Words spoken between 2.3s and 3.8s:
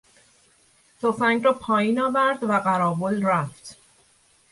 و قراول رفت.